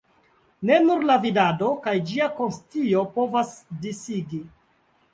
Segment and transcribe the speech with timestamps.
[0.69, 3.55] Ne nur la vidado kaj ĝia konscio povas
[3.87, 4.45] disigi.